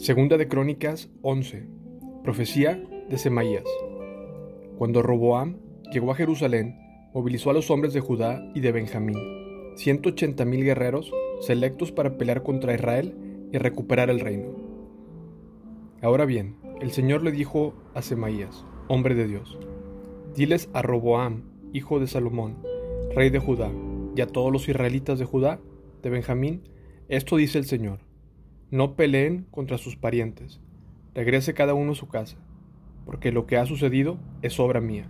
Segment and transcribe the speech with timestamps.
[0.00, 1.66] Segunda de Crónicas 11.
[2.24, 3.66] Profecía de Semaías.
[4.78, 5.58] Cuando Roboam
[5.92, 6.78] llegó a Jerusalén,
[7.12, 9.18] movilizó a los hombres de Judá y de Benjamín,
[9.76, 11.12] 180 mil guerreros
[11.42, 13.14] selectos para pelear contra Israel
[13.52, 14.56] y recuperar el reino.
[16.00, 19.58] Ahora bien, el Señor le dijo a Semaías, hombre de Dios,
[20.34, 21.42] diles a Roboam,
[21.74, 22.56] hijo de Salomón,
[23.14, 23.70] rey de Judá,
[24.16, 25.60] y a todos los israelitas de Judá,
[26.02, 26.62] de Benjamín,
[27.10, 28.09] esto dice el Señor
[28.70, 30.60] no peleen contra sus parientes.
[31.14, 32.36] Regrese cada uno a su casa,
[33.04, 35.08] porque lo que ha sucedido es obra mía.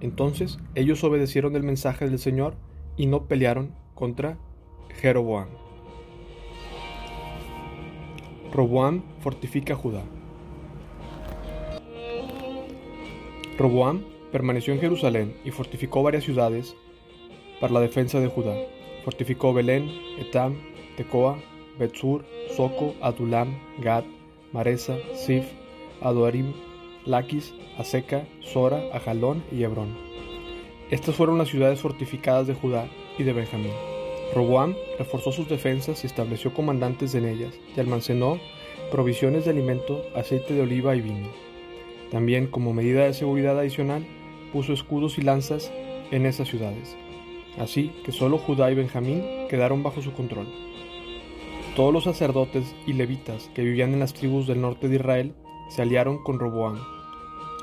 [0.00, 2.56] Entonces ellos obedecieron el mensaje del Señor
[2.96, 4.38] y no pelearon contra
[5.00, 5.48] Jeroboam.
[8.52, 10.02] Roboam fortifica Judá.
[13.58, 16.74] Roboam permaneció en Jerusalén y fortificó varias ciudades
[17.60, 18.54] para la defensa de Judá.
[19.04, 20.56] Fortificó Belén, Etam,
[20.96, 21.38] Tecoa,
[21.78, 22.24] Betzur,
[22.56, 24.04] Soco, Adulam, Gad,
[24.52, 25.44] Maresa, Sif,
[26.00, 26.52] Aduarim,
[27.04, 29.94] Laquis, Aseca, Sora, Ajalón y Hebrón.
[30.90, 33.72] Estas fueron las ciudades fortificadas de Judá y de Benjamín.
[34.34, 38.38] Roboam reforzó sus defensas y estableció comandantes en ellas, y almacenó
[38.90, 41.28] provisiones de alimento, aceite de oliva y vino.
[42.10, 44.06] También, como medida de seguridad adicional,
[44.52, 45.70] puso escudos y lanzas
[46.10, 46.96] en esas ciudades.
[47.58, 50.65] Así que solo Judá y Benjamín quedaron bajo su control.
[51.76, 55.34] Todos los sacerdotes y levitas que vivían en las tribus del norte de Israel
[55.68, 56.78] se aliaron con Roboam.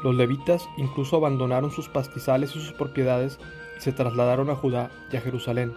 [0.04, 3.40] Los levitas incluso abandonaron sus pastizales y sus propiedades
[3.76, 5.74] y se trasladaron a Judá y a Jerusalén,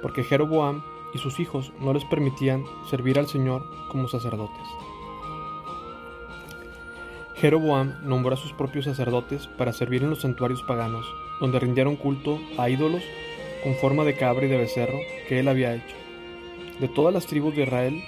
[0.00, 4.68] porque Jeroboam y sus hijos no les permitían servir al Señor como sacerdotes.
[7.34, 11.04] Jeroboam nombró a sus propios sacerdotes para servir en los santuarios paganos,
[11.40, 13.02] donde rindieron culto a ídolos
[13.64, 16.01] con forma de cabra y de becerro que él había hecho.
[16.80, 18.02] De todas las tribus de Israel,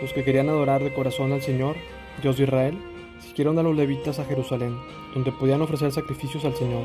[0.00, 1.76] los que querían adorar de corazón al Señor,
[2.22, 2.78] Dios de Israel,
[3.20, 4.76] siguieron a los levitas a Jerusalén,
[5.14, 6.84] donde podían ofrecer sacrificios al Señor,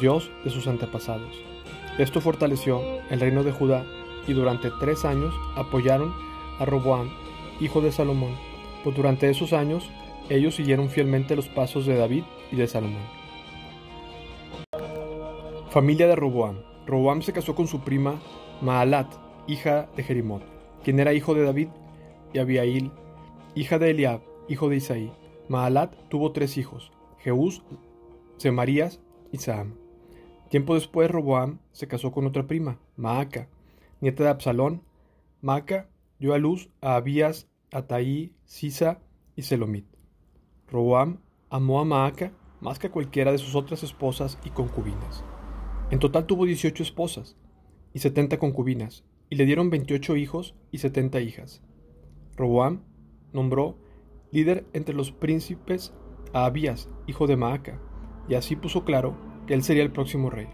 [0.00, 1.34] Dios de sus antepasados.
[1.98, 2.80] Esto fortaleció
[3.10, 3.84] el reino de Judá
[4.26, 6.12] y durante tres años apoyaron
[6.58, 7.10] a Roboam,
[7.60, 8.34] hijo de Salomón,
[8.82, 9.88] pues durante esos años
[10.28, 13.02] ellos siguieron fielmente los pasos de David y de Salomón.
[15.70, 16.56] Familia de Roboam.
[16.86, 18.20] Roboam se casó con su prima
[18.60, 19.12] Maalat,
[19.46, 20.42] hija de Jerimot,
[20.82, 21.68] quien era hijo de David,
[22.32, 22.90] y Abiail,
[23.54, 25.12] hija de Eliab, hijo de Isaí.
[25.48, 27.62] Maalat tuvo tres hijos, Jeús,
[28.36, 29.00] Semarías
[29.32, 29.74] y Saam.
[30.48, 33.48] Tiempo después Roboam se casó con otra prima, Maaca,
[34.00, 34.82] nieta de Absalón.
[35.40, 35.88] Maaca
[36.18, 39.00] dio a luz a Abías, Ataí, Sisa
[39.36, 39.86] y Selomit.
[40.70, 41.18] Roboam
[41.50, 45.22] amó a Maaca más que a cualquiera de sus otras esposas y concubinas.
[45.90, 47.36] En total tuvo 18 esposas
[47.92, 51.60] y 70 concubinas, y le dieron 28 hijos y 70 hijas.
[52.36, 52.84] Roboam
[53.32, 53.76] nombró
[54.30, 55.92] líder entre los príncipes
[56.32, 57.80] a Abías, hijo de Maaca,
[58.28, 59.16] y así puso claro
[59.48, 60.46] que él sería el próximo rey.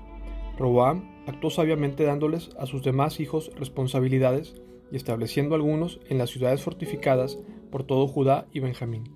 [0.57, 4.55] Roboam actuó sabiamente dándoles a sus demás hijos responsabilidades
[4.91, 7.39] y estableciendo algunos en las ciudades fortificadas
[7.71, 9.13] por todo Judá y Benjamín.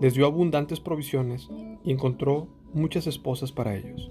[0.00, 1.48] Les dio abundantes provisiones
[1.84, 4.10] y encontró muchas esposas para ellos.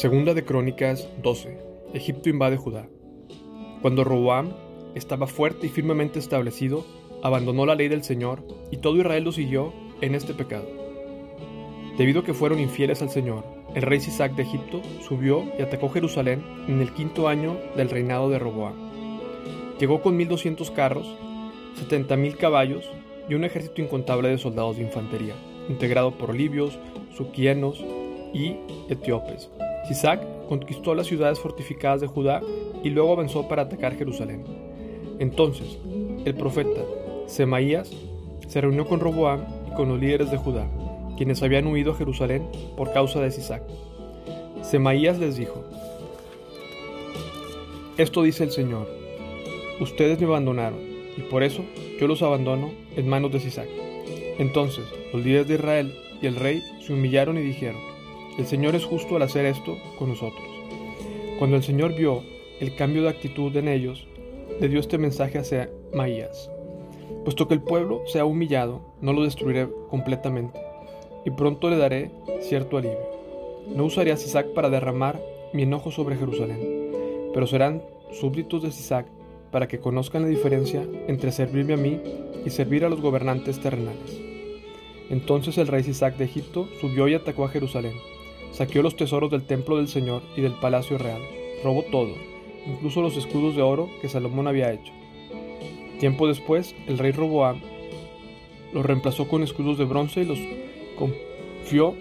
[0.00, 1.58] Segunda de Crónicas 12.
[1.92, 2.88] Egipto invade Judá.
[3.82, 4.54] Cuando Roboam
[4.94, 6.86] estaba fuerte y firmemente establecido,
[7.22, 10.64] abandonó la ley del Señor y todo Israel lo siguió en este pecado.
[11.98, 13.44] Debido a que fueron infieles al Señor,
[13.74, 18.30] el rey Sisac de Egipto subió y atacó Jerusalén en el quinto año del reinado
[18.30, 18.72] de Roboam.
[19.78, 21.14] Llegó con 1200 carros,
[21.90, 22.90] 70.000 caballos
[23.28, 25.34] y un ejército incontable de soldados de infantería,
[25.68, 26.78] integrado por libios,
[27.14, 27.84] suquienos
[28.32, 28.56] y
[28.88, 29.50] etíopes,
[29.90, 32.40] Sisac conquistó las ciudades fortificadas de Judá
[32.84, 34.44] y luego avanzó para atacar Jerusalén.
[35.18, 35.78] Entonces,
[36.24, 36.80] el profeta
[37.26, 37.90] Semaías
[38.46, 40.68] se reunió con Roboam y con los líderes de Judá,
[41.16, 42.46] quienes habían huido a Jerusalén
[42.76, 43.64] por causa de Sisac.
[44.62, 45.64] Semaías les dijo,
[47.98, 48.88] Esto dice el Señor,
[49.80, 50.78] ustedes me abandonaron,
[51.16, 51.64] y por eso
[51.98, 53.68] yo los abandono en manos de Sisac.
[54.38, 57.89] Entonces los líderes de Israel y el rey se humillaron y dijeron,
[58.40, 60.46] el Señor es justo al hacer esto con nosotros.
[61.38, 62.22] Cuando el Señor vio
[62.58, 64.06] el cambio de actitud en ellos,
[64.60, 66.50] le dio este mensaje a Maías.
[67.24, 70.58] Puesto que el pueblo se ha humillado, no lo destruiré completamente,
[71.26, 72.10] y pronto le daré
[72.40, 72.98] cierto alivio.
[73.74, 75.20] No usaré a Sisac para derramar
[75.52, 79.06] mi enojo sobre Jerusalén, pero serán súbditos de Sisac
[79.50, 82.00] para que conozcan la diferencia entre servirme a mí
[82.44, 84.18] y servir a los gobernantes terrenales.
[85.10, 87.92] Entonces el rey Sisac de Egipto subió y atacó a Jerusalén
[88.52, 91.22] saqueó los tesoros del templo del Señor y del palacio real,
[91.64, 92.14] robó todo,
[92.66, 94.92] incluso los escudos de oro que Salomón había hecho.
[95.98, 97.60] Tiempo después, el rey Roboam
[98.72, 100.38] los reemplazó con escudos de bronce y los
[100.96, 101.94] confió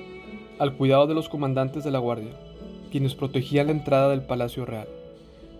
[0.57, 2.31] al cuidado de los comandantes de la guardia,
[2.91, 4.87] quienes protegían la entrada del palacio real.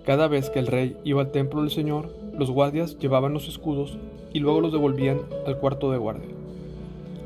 [0.06, 3.98] Cada vez que el rey iba al templo del Señor, los guardias llevaban los escudos
[4.34, 6.30] y luego los devolvían al cuarto de guardia.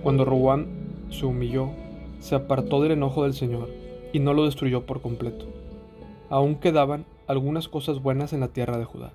[0.01, 0.67] Cuando Roboam
[1.09, 1.69] se humilló,
[2.23, 3.69] se apartó del enojo del Señor
[4.13, 5.45] y no lo destruyó por completo.
[6.29, 9.11] Aún quedaban algunas cosas buenas en la tierra de Judá.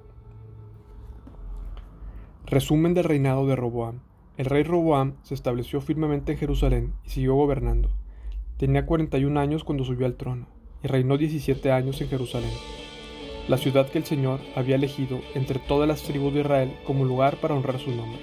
[2.44, 4.00] Resumen del reinado de Roboam.
[4.36, 7.88] El rey Roboam se estableció firmemente en Jerusalén y siguió gobernando.
[8.58, 10.46] Tenía 41 años cuando subió al trono
[10.84, 12.52] y reinó 17 años en Jerusalén,
[13.48, 17.38] la ciudad que el Señor había elegido entre todas las tribus de Israel como lugar
[17.38, 18.20] para honrar su nombre.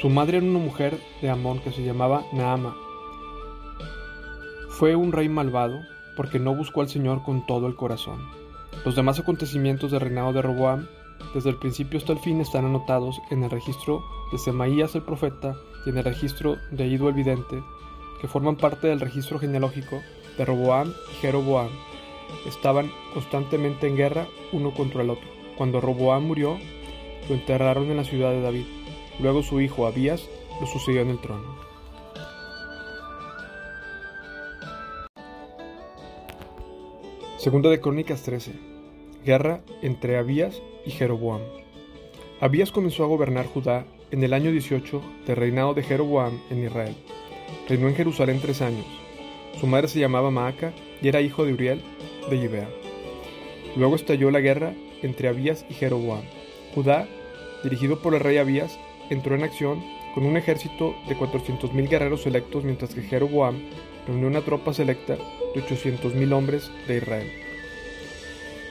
[0.00, 2.74] Su madre era una mujer de Amón que se llamaba Naama.
[4.78, 5.82] Fue un rey malvado
[6.16, 8.18] porque no buscó al Señor con todo el corazón.
[8.84, 10.88] Los demás acontecimientos del reinado de Roboam,
[11.32, 15.54] desde el principio hasta el fin, están anotados en el registro de Semaías el profeta
[15.86, 17.62] y en el registro de Ido el vidente,
[18.20, 20.02] que forman parte del registro genealógico
[20.36, 21.68] de Roboam y Jeroboam.
[22.44, 25.28] Estaban constantemente en guerra uno contra el otro.
[25.56, 26.58] Cuando Roboam murió,
[27.28, 28.66] lo enterraron en la ciudad de David.
[29.20, 30.28] Luego su hijo Abías
[30.60, 31.73] lo sucedió en el trono.
[37.44, 38.52] Segunda de Crónicas 13.
[39.22, 41.42] Guerra entre Abías y Jeroboam.
[42.40, 46.96] Abías comenzó a gobernar Judá en el año 18 del reinado de Jeroboam en Israel.
[47.68, 48.86] Reinó en Jerusalén tres años.
[49.60, 51.82] Su madre se llamaba Maaca y era hijo de Uriel
[52.30, 52.68] de Gibea.
[53.76, 56.22] Luego estalló la guerra entre Abías y Jeroboam.
[56.74, 57.06] Judá,
[57.62, 58.78] dirigido por el rey Abías,
[59.10, 63.58] entró en acción con un ejército de 400.000 guerreros selectos, mientras que Jeroboam
[64.06, 67.30] reunió una tropa selecta de 800.000 hombres de Israel.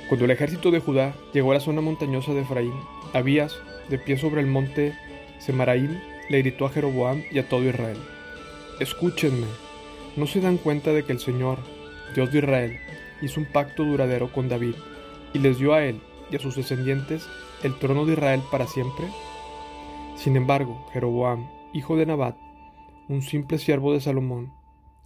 [0.07, 2.73] Cuando el ejército de Judá llegó a la zona montañosa de Efraín,
[3.13, 3.53] Abías,
[3.89, 4.97] de pie sobre el monte
[5.39, 7.97] Semaraín, le gritó a Jeroboam y a todo Israel:
[8.79, 9.47] Escúchenme,
[10.15, 11.57] ¿no se dan cuenta de que el Señor,
[12.15, 12.79] Dios de Israel,
[13.21, 14.75] hizo un pacto duradero con David
[15.33, 15.99] y les dio a él
[16.31, 17.27] y a sus descendientes
[17.63, 19.05] el trono de Israel para siempre?
[20.15, 22.37] Sin embargo, Jeroboam, hijo de Nabat,
[23.09, 24.53] un simple siervo de Salomón,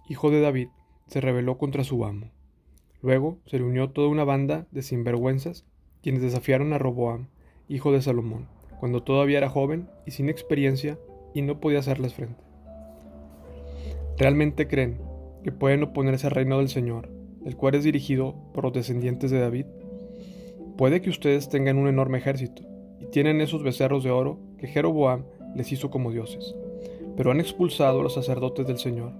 [0.08, 0.68] hijo de David,
[1.06, 2.30] se rebeló contra su amo.
[3.00, 5.64] Luego se reunió toda una banda de sinvergüenzas
[6.02, 7.28] quienes desafiaron a Roboam,
[7.68, 8.48] hijo de Salomón,
[8.80, 10.98] cuando todavía era joven y sin experiencia
[11.34, 12.42] y no podía hacerles frente.
[14.18, 15.00] ¿Realmente creen
[15.42, 17.08] que pueden oponerse al reino del Señor,
[17.44, 19.66] el cual es dirigido por los descendientes de David?
[20.76, 22.62] Puede que ustedes tengan un enorme ejército
[23.00, 25.24] y tienen esos becerros de oro que Jeroboam
[25.54, 26.54] les hizo como dioses,
[27.16, 29.12] pero han expulsado a los sacerdotes del Señor,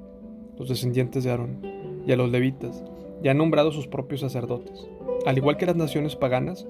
[0.58, 1.61] los descendientes de Aarón,
[2.06, 2.85] y a los levitas,
[3.23, 4.88] y han nombrado sus propios sacerdotes.
[5.26, 6.67] Al igual que las naciones paganas,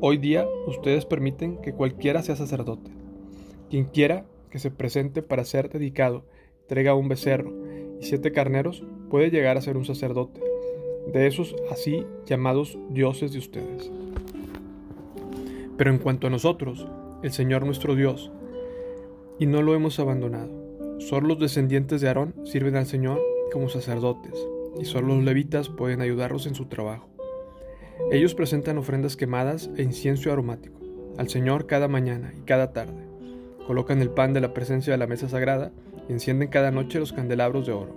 [0.00, 2.90] hoy día ustedes permiten que cualquiera sea sacerdote.
[3.70, 6.24] Quien quiera que se presente para ser dedicado,
[6.66, 7.52] traiga un becerro
[8.00, 10.40] y siete carneros, puede llegar a ser un sacerdote,
[11.12, 13.90] de esos así llamados dioses de ustedes.
[15.76, 16.86] Pero en cuanto a nosotros,
[17.24, 18.30] el Señor nuestro Dios,
[19.38, 20.50] y no lo hemos abandonado.
[20.98, 23.18] Solo los descendientes de Aarón sirven al Señor
[23.50, 24.34] como sacerdotes,
[24.78, 27.08] y solo los levitas pueden ayudarlos en su trabajo.
[28.12, 30.78] Ellos presentan ofrendas quemadas e incienso aromático
[31.16, 33.08] al Señor cada mañana y cada tarde.
[33.66, 35.72] Colocan el pan de la presencia de la mesa sagrada
[36.06, 37.96] y encienden cada noche los candelabros de oro.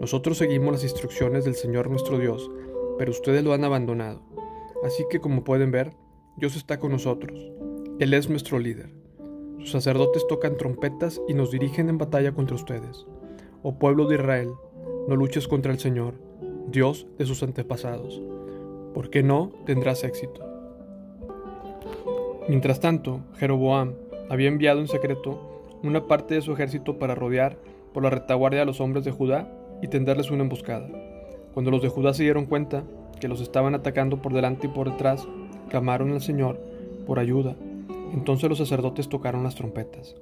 [0.00, 2.48] Nosotros seguimos las instrucciones del Señor nuestro Dios,
[2.96, 4.22] pero ustedes lo han abandonado.
[4.84, 5.94] Así que como pueden ver,
[6.36, 7.50] Dios está con nosotros.
[7.98, 8.90] Él es nuestro líder.
[9.58, 13.06] Sus sacerdotes tocan trompetas y nos dirigen en batalla contra ustedes.
[13.62, 14.50] Oh pueblo de Israel,
[15.08, 16.12] no luches contra el Señor,
[16.68, 18.20] Dios de sus antepasados,
[18.92, 20.44] porque no tendrás éxito.
[22.50, 23.94] Mientras tanto, Jeroboam
[24.28, 27.56] había enviado en secreto una parte de su ejército para rodear
[27.94, 29.50] por la retaguardia a los hombres de Judá
[29.80, 30.90] y tenderles una emboscada.
[31.54, 32.84] Cuando los de Judá se dieron cuenta
[33.18, 35.26] que los estaban atacando por delante y por detrás,
[35.70, 36.60] clamaron al Señor
[37.06, 37.56] por ayuda.
[38.12, 40.16] Entonces los sacerdotes tocaron las trompetas,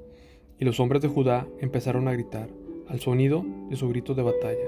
[0.59, 2.49] y los hombres de Judá empezaron a gritar
[2.89, 4.67] al sonido de su grito de batalla.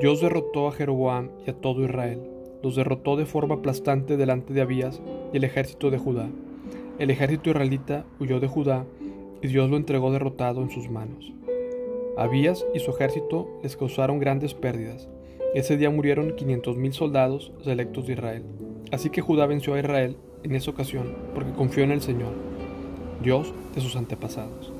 [0.00, 2.20] Dios derrotó a Jeroboam y a todo Israel.
[2.62, 5.00] Los derrotó de forma aplastante delante de Abías
[5.32, 6.28] y el ejército de Judá.
[6.98, 8.86] El ejército israelita huyó de Judá
[9.42, 11.32] y Dios lo entregó derrotado en sus manos.
[12.16, 15.08] Abías y su ejército les causaron grandes pérdidas.
[15.54, 18.44] Ese día murieron 500.000 soldados selectos de Israel.
[18.92, 22.32] Así que Judá venció a Israel en esa ocasión porque confió en el Señor,
[23.22, 24.72] Dios de sus antepasados.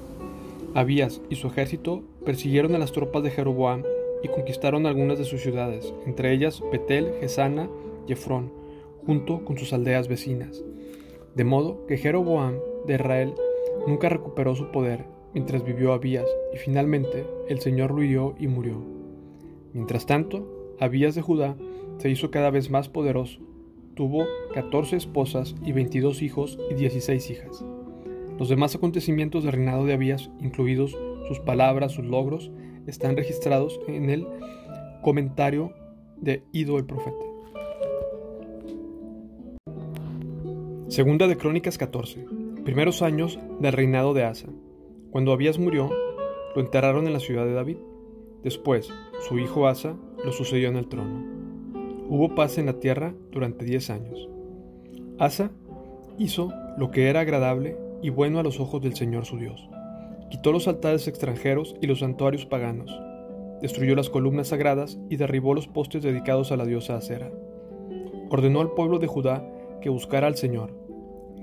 [0.74, 3.82] Abías y su ejército persiguieron a las tropas de Jeroboam
[4.22, 7.68] y conquistaron algunas de sus ciudades, entre ellas Betel, Gesana
[8.06, 8.52] y Efrón,
[9.06, 10.62] junto con sus aldeas vecinas.
[11.34, 13.34] De modo que Jeroboam de Israel
[13.86, 18.82] nunca recuperó su poder mientras vivió Abías, y finalmente el Señor lo hirió y murió.
[19.72, 21.56] Mientras tanto, Abías de Judá
[21.98, 23.40] se hizo cada vez más poderoso.
[23.94, 27.64] Tuvo 14 esposas y 22 hijos y 16 hijas.
[28.38, 30.96] Los demás acontecimientos del reinado de Abías, incluidos
[31.28, 32.50] sus palabras, sus logros,
[32.86, 34.26] están registrados en el
[35.02, 35.72] comentario
[36.16, 37.16] de Ido el profeta.
[40.88, 42.26] Segunda de Crónicas 14.
[42.64, 44.48] Primeros años del reinado de Asa.
[45.10, 45.90] Cuando Abías murió,
[46.54, 47.76] lo enterraron en la ciudad de David.
[48.42, 48.90] Después,
[49.28, 51.39] su hijo Asa lo sucedió en el trono.
[52.12, 54.28] Hubo paz en la tierra durante diez años.
[55.20, 55.52] Asa
[56.18, 59.68] hizo lo que era agradable y bueno a los ojos del Señor su Dios.
[60.28, 62.90] Quitó los altares extranjeros y los santuarios paganos.
[63.62, 67.30] Destruyó las columnas sagradas y derribó los postes dedicados a la diosa Acera.
[68.28, 69.48] Ordenó al pueblo de Judá
[69.80, 70.74] que buscara al Señor,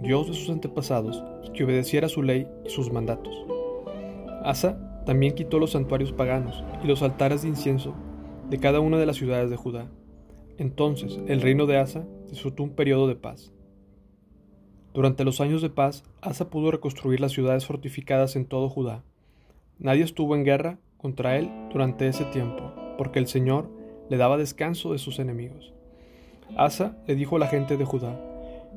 [0.02, 3.46] Dios de sus antepasados, y que obedeciera su ley y sus mandatos.
[4.44, 7.96] Asa también quitó los santuarios paganos y los altares de incienso
[8.50, 9.88] de cada una de las ciudades de Judá.
[10.58, 13.54] Entonces el reino de Asa disfrutó un periodo de paz.
[14.94, 19.04] Durante los años de paz, Asa pudo reconstruir las ciudades fortificadas en todo Judá.
[19.80, 23.70] Nadie estuvo en guerra contra él durante ese tiempo, porque el Señor
[24.10, 25.74] le daba descanso de sus enemigos.
[26.56, 28.20] Asa le dijo a la gente de Judá,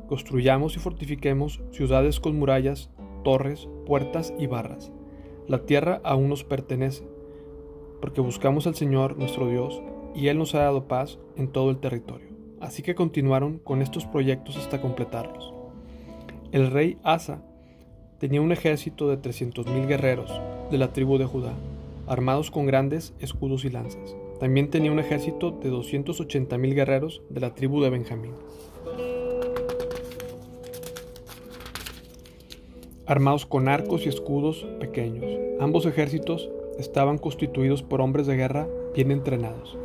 [0.09, 2.91] construyamos y fortifiquemos ciudades con murallas,
[3.25, 4.93] torres, puertas y barras
[5.51, 7.03] la tierra aún nos pertenece,
[8.01, 9.83] porque buscamos al Señor nuestro Dios
[10.15, 12.29] y Él nos ha dado paz en todo el territorio.
[12.61, 15.55] Así que continuaron con estos proyectos hasta completarlos.
[16.53, 17.43] El rey Asa
[18.19, 20.31] tenía un ejército de 300.000 guerreros
[20.71, 21.55] de la tribu de Judá,
[22.07, 24.15] armados con grandes escudos y lanzas.
[24.39, 28.35] También tenía un ejército de 280.000 guerreros de la tribu de Benjamín.
[33.11, 35.25] armados con arcos y escudos pequeños.
[35.59, 36.49] Ambos ejércitos
[36.79, 39.77] estaban constituidos por hombres de guerra bien entrenados.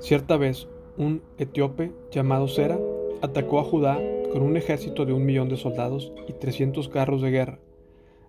[0.00, 0.66] Cierta vez,
[0.96, 2.78] un etíope llamado Sera
[3.20, 4.00] atacó a Judá
[4.32, 7.58] con un ejército de un millón de soldados y 300 carros de guerra.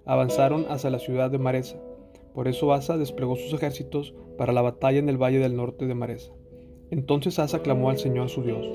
[0.05, 1.81] Avanzaron hacia la ciudad de Maresa.
[2.33, 5.95] Por eso Asa desplegó sus ejércitos para la batalla en el valle del norte de
[5.95, 6.33] Maresa.
[6.89, 8.67] Entonces Asa clamó al Señor su Dios: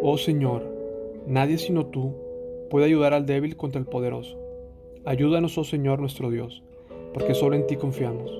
[0.00, 0.62] Oh Señor,
[1.26, 2.14] nadie sino tú
[2.70, 4.38] puede ayudar al débil contra el poderoso.
[5.04, 6.62] Ayúdanos, oh Señor nuestro Dios,
[7.12, 8.30] porque solo en ti confiamos.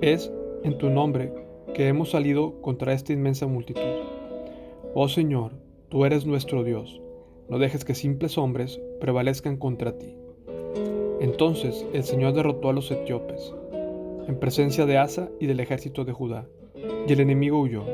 [0.00, 0.32] Es
[0.62, 1.32] en tu nombre
[1.72, 3.80] que hemos salido contra esta inmensa multitud.
[4.94, 5.52] Oh Señor,
[5.88, 7.00] tú eres nuestro Dios,
[7.48, 10.14] no dejes que simples hombres prevalezcan contra ti.
[11.20, 13.54] Entonces el Señor derrotó a los etíopes,
[14.26, 16.46] en presencia de Asa y del ejército de Judá,
[17.06, 17.84] y el enemigo huyó.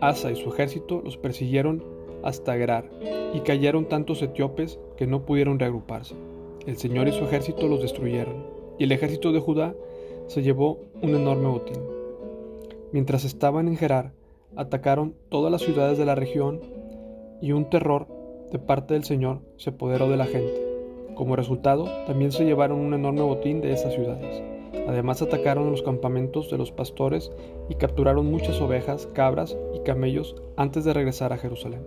[0.00, 1.82] Asa y su ejército los persiguieron
[2.22, 2.90] hasta Gerar,
[3.34, 6.14] y cayeron tantos etíopes que no pudieron reagruparse.
[6.66, 8.46] El Señor y su ejército los destruyeron,
[8.78, 9.74] y el ejército de Judá
[10.26, 11.93] se llevó un enorme botín.
[12.94, 14.12] Mientras estaban en Gerar,
[14.54, 16.60] atacaron todas las ciudades de la región
[17.42, 18.06] y un terror
[18.52, 20.64] de parte del Señor se apoderó de la gente.
[21.16, 24.40] Como resultado, también se llevaron un enorme botín de esas ciudades.
[24.86, 27.32] Además atacaron los campamentos de los pastores
[27.68, 31.82] y capturaron muchas ovejas, cabras y camellos antes de regresar a Jerusalén.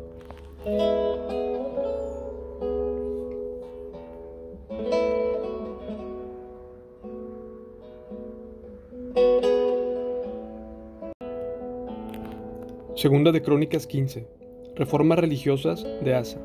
[12.98, 14.28] Segunda de Crónicas 15.
[14.76, 16.40] Reformas religiosas de Asa.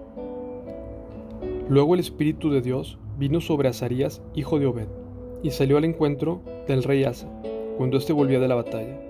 [1.71, 4.89] Luego el Espíritu de Dios vino sobre Azarías, hijo de Obed,
[5.43, 7.27] y salió al encuentro del rey Asa,
[7.79, 9.01] cuando éste volvía de la batalla.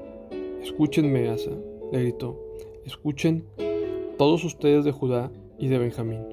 [0.62, 1.50] Escúchenme, Asa,
[1.90, 2.40] le gritó,
[2.84, 3.44] escuchen
[4.18, 6.24] todos ustedes de Judá y de Benjamín.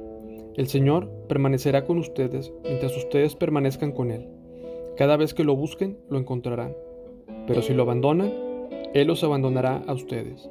[0.58, 4.28] El Señor permanecerá con ustedes mientras ustedes permanezcan con Él.
[4.96, 6.76] Cada vez que lo busquen, lo encontrarán.
[7.48, 8.32] Pero si lo abandonan,
[8.94, 10.48] Él los abandonará a ustedes.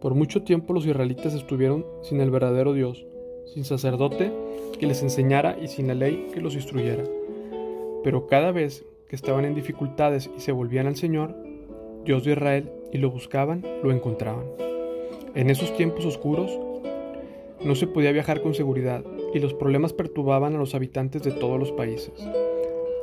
[0.00, 3.06] Por mucho tiempo los israelitas estuvieron sin el verdadero Dios,
[3.46, 4.30] sin sacerdote
[4.78, 7.04] que les enseñara y sin la ley que los instruyera.
[8.04, 11.34] Pero cada vez que estaban en dificultades y se volvían al Señor,
[12.04, 14.44] Dios de Israel, y lo buscaban, lo encontraban.
[15.34, 16.58] En esos tiempos oscuros
[17.64, 21.58] no se podía viajar con seguridad y los problemas perturbaban a los habitantes de todos
[21.58, 22.12] los países.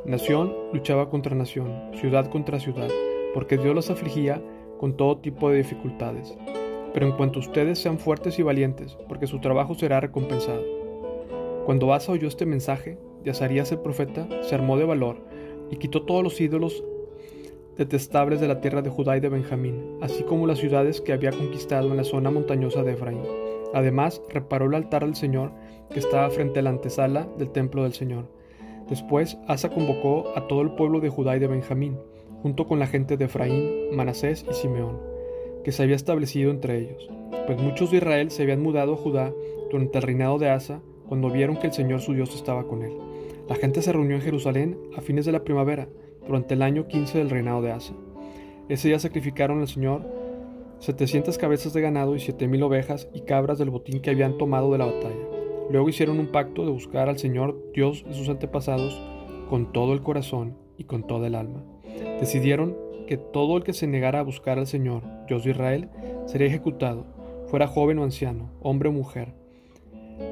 [0.06, 2.90] Nación luchaba contra nación, ciudad contra ciudad,
[3.34, 4.42] porque Dios los afligía
[4.80, 6.38] con todo tipo de dificultades
[6.94, 10.64] pero en cuanto ustedes sean fuertes y valientes, porque su trabajo será recompensado.
[11.66, 15.18] Cuando Asa oyó este mensaje de Azarías el profeta, se armó de valor
[15.72, 16.84] y quitó todos los ídolos
[17.78, 21.32] detestables de la tierra de Judá y de Benjamín, así como las ciudades que había
[21.32, 23.24] conquistado en la zona montañosa de Efraín.
[23.74, 25.52] Además, reparó el altar del Señor
[25.90, 28.26] que estaba frente a la antesala del templo del Señor.
[28.90, 31.98] Después, Asa convocó a todo el pueblo de Judá y de Benjamín,
[32.42, 35.13] junto con la gente de Efraín, Manasés y Simeón,
[35.64, 37.10] que se había establecido entre ellos,
[37.46, 39.34] pues muchos de Israel se habían mudado a Judá
[39.72, 42.94] durante el reinado de Asa, cuando vieron que el Señor su Dios estaba con él.
[43.48, 45.90] La gente se reunió en Jerusalén a fines de la primavera,
[46.26, 47.94] durante el año 15 del reinado de Asa.
[48.70, 50.04] Ese día sacrificaron al Señor
[50.80, 54.78] 700 cabezas de ganado y 7000 ovejas y cabras del botín que habían tomado de
[54.78, 55.28] la batalla.
[55.70, 59.02] Luego hicieron un pacto de buscar al Señor Dios de sus antepasados
[59.50, 61.64] con todo el corazón y con toda el alma.
[62.20, 65.90] Decidieron que todo el que se negara a buscar al Señor, Dios de Israel,
[66.26, 67.06] sería ejecutado,
[67.48, 69.34] fuera joven o anciano, hombre o mujer.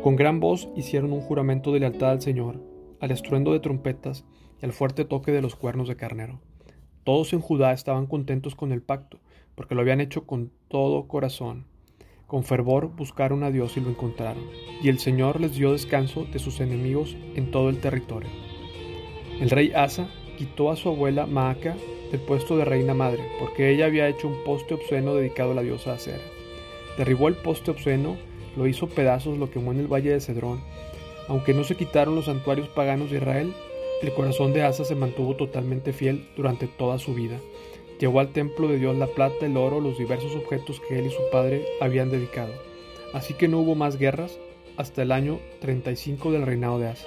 [0.04, 2.62] Con gran voz hicieron un juramento de lealtad al Señor,
[3.00, 4.25] al estruendo de trompetas
[4.62, 6.40] y al fuerte toque de los cuernos de carnero.
[7.04, 9.20] Todos en Judá estaban contentos con el pacto,
[9.56, 11.66] porque lo habían hecho con todo corazón.
[12.28, 14.44] Con fervor buscaron a Dios y lo encontraron,
[14.82, 18.30] y el Señor les dio descanso de sus enemigos en todo el territorio.
[19.40, 21.75] El rey Asa quitó a su abuela Maaca
[22.12, 25.62] del puesto de reina madre, porque ella había hecho un poste obsceno dedicado a la
[25.62, 26.22] diosa Acera.
[26.98, 28.18] Derribó el poste obsceno,
[28.56, 30.62] lo hizo pedazos, lo quemó en el valle de Cedrón.
[31.27, 33.53] Aunque no se quitaron los santuarios paganos de Israel,
[34.01, 37.39] el corazón de Asa se mantuvo totalmente fiel durante toda su vida
[38.01, 41.12] Llevó al templo de Dios la plata, el oro, los diversos objetos que él y
[41.12, 42.51] su padre habían dedicado.
[43.13, 44.39] Así que no hubo más guerras
[44.75, 47.06] hasta el año 35 del reinado de Asa.